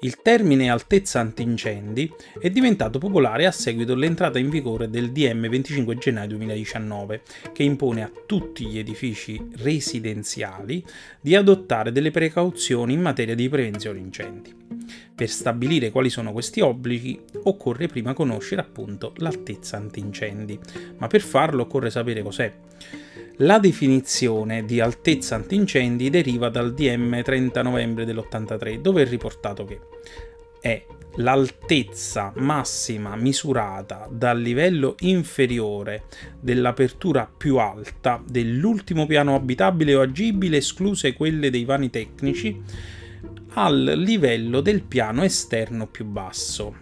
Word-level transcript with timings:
Il 0.00 0.20
termine 0.20 0.68
altezza 0.68 1.20
antincendi 1.20 2.12
è 2.38 2.50
diventato 2.50 2.98
popolare 2.98 3.46
a 3.46 3.50
seguito 3.50 3.94
dell'entrata 3.94 4.38
in 4.38 4.50
vigore 4.50 4.90
del 4.90 5.10
DM 5.10 5.48
25 5.48 5.96
gennaio 5.96 6.28
2019, 6.28 7.22
che 7.54 7.62
impone 7.62 8.02
a 8.02 8.10
tutti 8.26 8.66
gli 8.66 8.78
edifici 8.78 9.40
residenziali 9.56 10.84
di 11.18 11.34
adottare 11.34 11.92
delle 11.92 12.10
precauzioni 12.10 12.92
in 12.92 13.00
materia 13.00 13.34
di 13.34 13.48
prevenzione 13.48 13.98
incendi. 13.98 14.54
Per 15.14 15.30
stabilire 15.30 15.90
quali 15.90 16.10
sono 16.10 16.30
questi 16.30 16.60
obblighi 16.60 17.18
occorre 17.44 17.86
prima 17.86 18.12
conoscere 18.12 18.60
appunto 18.60 19.14
l'altezza 19.16 19.78
antincendi, 19.78 20.58
ma 20.98 21.06
per 21.06 21.22
farlo 21.22 21.62
occorre 21.62 21.88
sapere 21.88 22.22
cos'è. 22.22 22.52
La 23.40 23.58
definizione 23.58 24.64
di 24.64 24.80
altezza 24.80 25.34
antincendi 25.34 26.08
deriva 26.08 26.48
dal 26.48 26.72
DM 26.72 27.20
30 27.20 27.62
novembre 27.62 28.06
dell'83, 28.06 28.80
dove 28.80 29.02
è 29.02 29.06
riportato 29.06 29.66
che 29.66 29.80
è 30.58 30.82
l'altezza 31.16 32.32
massima 32.36 33.14
misurata 33.14 34.08
dal 34.10 34.40
livello 34.40 34.94
inferiore 35.00 36.04
dell'apertura 36.40 37.30
più 37.34 37.58
alta 37.58 38.22
dell'ultimo 38.26 39.04
piano 39.04 39.34
abitabile 39.34 39.94
o 39.94 40.00
agibile, 40.00 40.56
escluse 40.56 41.12
quelle 41.12 41.50
dei 41.50 41.66
vani 41.66 41.90
tecnici, 41.90 42.58
al 43.52 43.82
livello 43.96 44.62
del 44.62 44.82
piano 44.82 45.22
esterno 45.22 45.86
più 45.86 46.06
basso. 46.06 46.74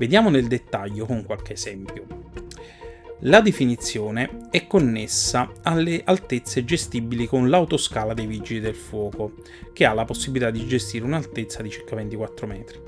Vediamo 0.00 0.30
nel 0.30 0.48
dettaglio 0.48 1.06
con 1.06 1.24
qualche 1.24 1.52
esempio. 1.52 2.19
La 3.24 3.42
definizione 3.42 4.48
è 4.50 4.66
connessa 4.66 5.52
alle 5.62 6.00
altezze 6.04 6.64
gestibili 6.64 7.26
con 7.26 7.50
l'autoscala 7.50 8.14
dei 8.14 8.24
vigili 8.24 8.60
del 8.60 8.74
fuoco, 8.74 9.34
che 9.74 9.84
ha 9.84 9.92
la 9.92 10.06
possibilità 10.06 10.50
di 10.50 10.66
gestire 10.66 11.04
un'altezza 11.04 11.60
di 11.60 11.68
circa 11.68 11.96
24 11.96 12.46
metri. 12.46 12.80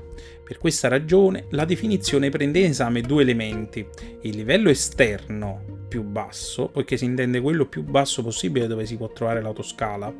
Per 0.43 0.57
questa 0.57 0.87
ragione 0.87 1.45
la 1.51 1.65
definizione 1.65 2.31
prende 2.31 2.59
in 2.59 2.65
esame 2.65 3.01
due 3.01 3.21
elementi, 3.21 3.85
il 4.21 4.35
livello 4.35 4.69
esterno 4.69 5.72
più 5.93 6.01
basso, 6.01 6.69
poiché 6.69 6.97
si 6.97 7.05
intende 7.05 7.39
quello 7.39 7.67
più 7.67 7.83
basso 7.83 8.23
possibile 8.23 8.65
dove 8.65 8.83
si 8.87 8.97
può 8.97 9.13
trovare 9.13 9.43
l'autoscala, 9.43 10.11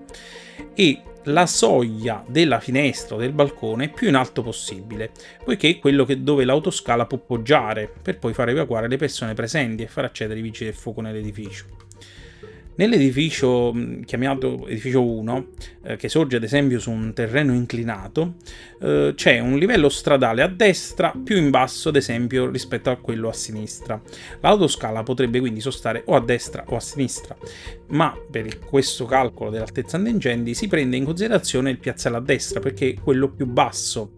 e 0.75 1.01
la 1.23 1.47
soglia 1.47 2.23
della 2.27 2.59
finestra 2.59 3.15
o 3.15 3.17
del 3.17 3.31
balcone 3.31 3.89
più 3.89 4.07
in 4.07 4.13
alto 4.13 4.43
possibile, 4.43 5.09
poiché 5.43 5.69
è 5.69 5.79
quello 5.79 6.05
che, 6.05 6.21
dove 6.21 6.45
l'autoscala 6.45 7.07
può 7.07 7.17
poggiare 7.17 7.91
per 7.99 8.19
poi 8.19 8.35
far 8.35 8.49
evacuare 8.49 8.87
le 8.87 8.97
persone 8.97 9.33
presenti 9.33 9.81
e 9.81 9.87
far 9.87 10.03
accedere 10.03 10.37
i 10.37 10.43
vigili 10.43 10.69
del 10.69 10.79
fuoco 10.79 11.01
nell'edificio. 11.01 11.65
Nell'edificio 12.75 13.71
chiamato 14.03 14.67
edificio 14.67 15.05
1, 15.05 15.47
eh, 15.83 15.95
che 15.95 16.09
sorge 16.09 16.37
ad 16.37 16.43
esempio 16.43 16.79
su 16.79 16.89
un 16.89 17.13
terreno 17.13 17.53
inclinato, 17.53 18.35
eh, 18.81 19.13
c'è 19.15 19.37
un 19.39 19.57
livello 19.59 19.89
stradale 19.89 20.41
a 20.41 20.47
destra 20.47 21.13
più 21.23 21.37
in 21.37 21.51
basso 21.51 21.89
ad 21.89 21.97
esempio 21.97 22.49
rispetto 22.49 22.89
a 22.89 22.95
quello 22.95 23.29
a 23.29 23.33
sinistra. 23.33 24.01
L'autoscala 24.41 25.03
potrebbe 25.03 25.39
quindi 25.39 25.61
sostare 25.61 26.01
o 26.07 26.15
a 26.15 26.21
destra 26.21 26.63
o 26.67 26.75
a 26.75 26.79
sinistra, 26.79 27.37
ma 27.89 28.17
per 28.31 28.57
questo 28.57 29.05
calcolo 29.05 29.51
dell'altezza 29.51 29.97
incendi 29.97 30.55
si 30.55 30.67
prende 30.67 30.97
in 30.97 31.05
considerazione 31.05 31.69
il 31.69 31.77
piazzale 31.77 32.17
a 32.17 32.21
destra 32.21 32.59
perché 32.59 32.89
è 32.89 32.93
quello 32.95 33.29
più 33.29 33.45
basso 33.45 34.13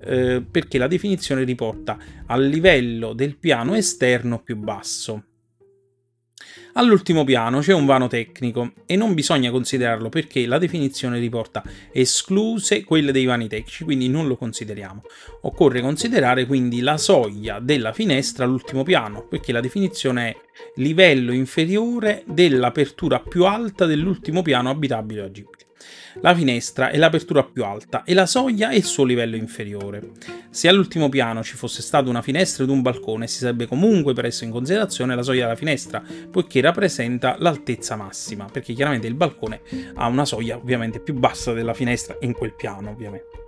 eh, 0.00 0.42
perché 0.48 0.78
la 0.78 0.86
definizione 0.86 1.44
riporta 1.44 1.98
al 2.26 2.44
livello 2.44 3.12
del 3.12 3.36
piano 3.36 3.74
esterno 3.74 4.40
più 4.40 4.56
basso. 4.56 5.24
All'ultimo 6.74 7.24
piano 7.24 7.60
c'è 7.60 7.72
un 7.72 7.86
vano 7.86 8.08
tecnico 8.08 8.72
e 8.86 8.94
non 8.94 9.14
bisogna 9.14 9.50
considerarlo 9.50 10.08
perché 10.08 10.46
la 10.46 10.58
definizione 10.58 11.18
riporta 11.18 11.62
escluse 11.92 12.84
quelle 12.84 13.10
dei 13.10 13.24
vani 13.24 13.48
tecnici, 13.48 13.84
quindi 13.84 14.08
non 14.08 14.26
lo 14.26 14.36
consideriamo. 14.36 15.02
Occorre 15.42 15.80
considerare 15.80 16.46
quindi 16.46 16.80
la 16.80 16.96
soglia 16.96 17.58
della 17.58 17.92
finestra 17.92 18.44
all'ultimo 18.44 18.82
piano, 18.82 19.26
perché 19.26 19.50
la 19.52 19.60
definizione 19.60 20.28
è 20.28 20.36
livello 20.76 21.32
inferiore 21.32 22.22
dell'apertura 22.26 23.18
più 23.20 23.44
alta 23.44 23.86
dell'ultimo 23.86 24.42
piano 24.42 24.70
abitabile 24.70 25.22
o 25.22 25.24
agibile 25.24 25.57
la 26.20 26.34
finestra 26.34 26.90
è 26.90 26.96
l'apertura 26.96 27.44
più 27.44 27.64
alta 27.64 28.02
e 28.04 28.14
la 28.14 28.26
soglia 28.26 28.70
è 28.70 28.74
il 28.74 28.84
suo 28.84 29.04
livello 29.04 29.36
inferiore. 29.36 30.10
Se 30.50 30.68
all'ultimo 30.68 31.08
piano 31.08 31.42
ci 31.42 31.56
fosse 31.56 31.82
stata 31.82 32.08
una 32.08 32.22
finestra 32.22 32.64
ed 32.64 32.70
un 32.70 32.82
balcone, 32.82 33.26
si 33.26 33.38
sarebbe 33.38 33.66
comunque 33.66 34.14
preso 34.14 34.44
in 34.44 34.50
considerazione 34.50 35.14
la 35.14 35.22
soglia 35.22 35.44
della 35.44 35.56
finestra, 35.56 36.02
poiché 36.30 36.60
rappresenta 36.60 37.36
l'altezza 37.38 37.96
massima, 37.96 38.46
perché 38.46 38.72
chiaramente 38.72 39.06
il 39.06 39.14
balcone 39.14 39.60
ha 39.94 40.06
una 40.06 40.24
soglia 40.24 40.56
ovviamente 40.56 41.00
più 41.00 41.14
bassa 41.14 41.52
della 41.52 41.74
finestra 41.74 42.16
in 42.20 42.32
quel 42.32 42.54
piano, 42.54 42.90
ovviamente. 42.90 43.47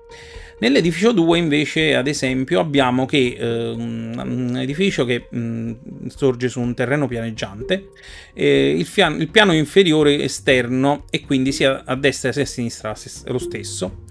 Nell'edificio 0.61 1.13
2 1.13 1.39
invece, 1.39 1.95
ad 1.95 2.07
esempio, 2.07 2.61
abbiamo 2.61 3.07
che 3.07 3.37
eh, 3.39 3.71
un, 3.71 4.59
edificio 4.61 5.07
che 5.07 5.27
mh, 5.31 6.09
sorge 6.09 6.49
su 6.49 6.61
un 6.61 6.75
terreno 6.75 7.09
pianeggiante, 7.09 7.89
eh, 8.35 8.75
il, 8.77 8.85
fian- 8.85 9.19
il, 9.19 9.31
piano 9.31 9.55
inferiore 9.55 10.23
esterno 10.23 11.07
e 11.09 11.23
quindi 11.23 11.53
sia 11.53 11.83
a 11.87 11.97
destra 11.97 12.31
sia 12.31 12.43
a 12.43 12.47
sinistra 12.47 12.95
lo 13.27 13.39
stesso. 13.39 14.05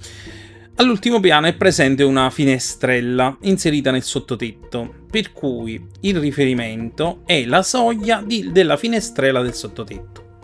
All'ultimo 0.79 1.19
piano 1.19 1.45
è 1.45 1.53
presente 1.53 2.03
una 2.03 2.29
finestrella 2.29 3.37
inserita 3.41 3.91
nel 3.91 4.01
sottotetto, 4.01 5.05
per 5.11 5.33
cui 5.33 5.85
il 6.01 6.17
riferimento 6.19 7.21
è 7.25 7.45
la 7.45 7.61
soglia 7.61 8.23
di, 8.25 8.49
della 8.51 8.77
finestrella 8.77 9.41
del 9.41 9.53
sottotetto. 9.53 10.37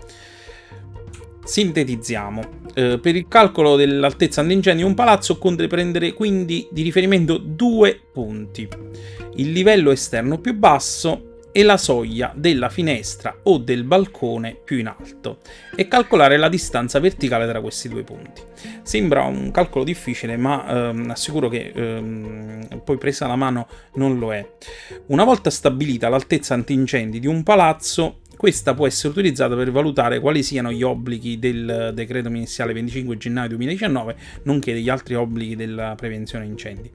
Sintetizziamo. 1.43 2.64
Eh, 2.75 2.99
per 2.99 3.15
il 3.15 3.27
calcolo 3.29 3.77
dell'altezza 3.77 4.41
all'ingenio 4.41 4.83
di 4.83 4.89
un 4.89 4.95
palazzo 4.95 5.33
occorre 5.33 5.67
prendere 5.67 6.13
quindi 6.13 6.67
di 6.71 6.81
riferimento 6.81 7.37
due 7.37 7.97
punti. 8.11 8.67
Il 9.35 9.51
livello 9.51 9.91
esterno 9.91 10.39
più 10.39 10.53
basso 10.53 11.35
e 11.53 11.63
la 11.63 11.77
soglia 11.77 12.33
della 12.35 12.67
finestra 12.67 13.39
o 13.43 13.59
del 13.59 13.85
balcone 13.85 14.57
più 14.61 14.77
in 14.77 14.87
alto 14.87 15.37
e 15.73 15.87
calcolare 15.87 16.35
la 16.35 16.49
distanza 16.49 16.99
verticale 16.99 17.47
tra 17.47 17.61
questi 17.61 17.87
due 17.87 18.03
punti. 18.03 18.41
Sembra 18.81 19.23
un 19.23 19.51
calcolo 19.51 19.85
difficile, 19.85 20.35
ma 20.35 20.89
ehm, 20.89 21.11
assicuro 21.11 21.47
che 21.47 21.71
ehm, 21.73 22.81
poi 22.83 22.97
presa 22.97 23.25
la 23.27 23.37
mano 23.37 23.69
non 23.93 24.19
lo 24.19 24.33
è. 24.33 24.45
Una 25.07 25.23
volta 25.23 25.49
stabilita 25.49 26.09
l'altezza 26.09 26.53
antincendi 26.53 27.21
di 27.21 27.27
un 27.27 27.41
palazzo, 27.41 28.19
questa 28.37 28.73
può 28.73 28.87
essere 28.87 29.09
utilizzata 29.09 29.55
per 29.55 29.71
valutare 29.71 30.19
quali 30.19 30.43
siano 30.43 30.71
gli 30.71 30.83
obblighi 30.83 31.39
del 31.39 31.91
decreto 31.93 32.29
ministeriale 32.29 32.73
25 32.73 33.17
gennaio 33.17 33.49
2019, 33.49 34.15
nonché 34.43 34.73
degli 34.73 34.89
altri 34.89 35.15
obblighi 35.15 35.55
della 35.55 35.95
prevenzione 35.95 36.45
incendi. 36.45 36.89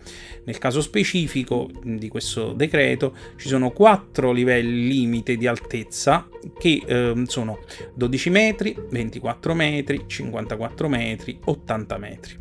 Nel 0.45 0.59
caso 0.59 0.81
specifico 0.81 1.69
di 1.83 2.09
questo 2.09 2.53
decreto 2.53 3.15
ci 3.37 3.49
sono 3.49 3.71
quattro 3.71 4.33
livelli 4.33 4.89
limite 4.89 5.37
di 5.37 5.47
altezza 5.47 6.29
che 6.59 6.83
eh, 6.87 7.23
sono 7.27 7.61
12 7.95 8.31
metri, 8.31 8.77
24 8.91 9.55
metri, 9.55 10.05
54 10.07 10.89
metri, 10.89 11.39
80 11.45 11.99
metri 11.99 12.39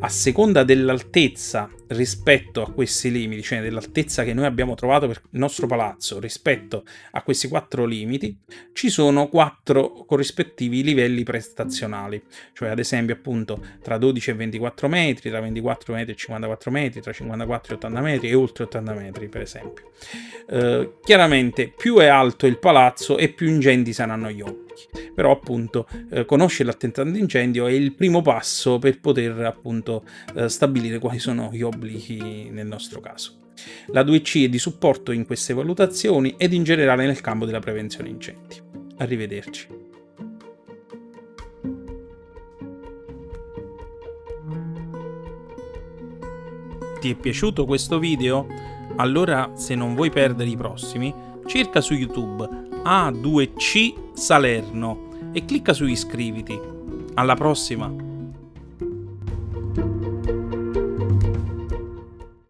a 0.00 0.08
seconda 0.08 0.62
dell'altezza 0.62 1.70
rispetto 1.90 2.62
a 2.62 2.70
questi 2.70 3.10
limiti, 3.10 3.42
cioè 3.42 3.60
dell'altezza 3.60 4.22
che 4.24 4.34
noi 4.34 4.44
abbiamo 4.44 4.74
trovato 4.74 5.06
per 5.06 5.22
il 5.30 5.38
nostro 5.38 5.66
palazzo 5.66 6.20
rispetto 6.20 6.84
a 7.12 7.22
questi 7.22 7.48
quattro 7.48 7.84
limiti, 7.84 8.36
ci 8.72 8.90
sono 8.90 9.28
quattro 9.28 10.04
corrispettivi 10.06 10.82
livelli 10.82 11.22
prestazionali, 11.22 12.22
cioè 12.52 12.68
ad 12.68 12.78
esempio 12.78 13.14
appunto 13.14 13.64
tra 13.82 13.98
12 13.98 14.30
e 14.30 14.34
24 14.34 14.88
metri, 14.88 15.30
tra 15.30 15.40
24 15.40 15.94
metri 15.94 16.12
e 16.12 16.16
54 16.16 16.70
metri, 16.70 17.00
tra 17.00 17.12
54 17.12 17.72
e 17.72 17.76
80 17.76 18.00
metri 18.00 18.28
e 18.28 18.34
oltre 18.34 18.64
80 18.64 18.92
metri 18.92 19.28
per 19.28 19.40
esempio. 19.40 19.90
Eh, 20.48 20.92
chiaramente 21.02 21.72
più 21.76 21.96
è 21.98 22.06
alto 22.06 22.46
il 22.46 22.58
palazzo 22.58 23.18
e 23.18 23.28
più 23.30 23.48
ingenti 23.48 23.92
saranno 23.92 24.30
gli 24.30 24.40
obblighi 24.40 24.68
però 25.14 25.32
appunto 25.32 25.86
eh, 26.10 26.24
conoscere 26.24 26.70
l'attentato 26.70 27.10
d'incendio 27.10 27.66
è 27.66 27.72
il 27.72 27.94
primo 27.94 28.22
passo 28.22 28.78
per 28.78 28.98
poter 29.00 29.38
appunto 29.44 30.04
eh, 30.34 30.48
stabilire 30.48 30.98
quali 30.98 31.18
sono 31.18 31.50
gli 31.52 31.62
obblighi 31.62 31.79
nel 32.50 32.66
nostro 32.66 33.00
caso. 33.00 33.38
La 33.88 34.02
2C 34.02 34.44
è 34.44 34.48
di 34.48 34.58
supporto 34.58 35.12
in 35.12 35.26
queste 35.26 35.54
valutazioni 35.54 36.34
ed 36.36 36.52
in 36.52 36.62
generale 36.62 37.06
nel 37.06 37.20
campo 37.20 37.44
della 37.44 37.60
prevenzione 37.60 38.08
incendi. 38.08 38.56
Arrivederci. 38.98 39.78
Ti 47.00 47.10
è 47.10 47.14
piaciuto 47.14 47.64
questo 47.64 47.98
video? 47.98 48.46
Allora, 48.96 49.52
se 49.56 49.74
non 49.74 49.94
vuoi 49.94 50.10
perdere 50.10 50.50
i 50.50 50.56
prossimi, 50.56 51.14
cerca 51.46 51.80
su 51.80 51.94
YouTube 51.94 52.46
A2C 52.84 54.12
Salerno 54.12 55.30
e 55.32 55.44
clicca 55.46 55.72
su 55.72 55.86
iscriviti. 55.86 56.58
Alla 57.14 57.34
prossima! 57.34 58.09